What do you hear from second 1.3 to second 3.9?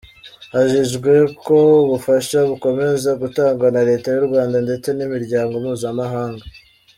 ko ubufasha bukomeza gutangwa na